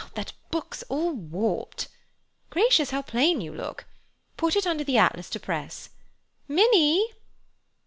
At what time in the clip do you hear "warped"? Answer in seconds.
1.13-1.87